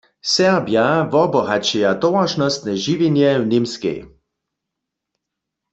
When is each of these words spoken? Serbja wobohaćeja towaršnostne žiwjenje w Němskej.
Serbja 0.33 0.85
wobohaćeja 1.13 1.91
towaršnostne 2.01 2.73
žiwjenje 2.83 3.29
w 3.43 3.45
Němskej. 3.51 3.99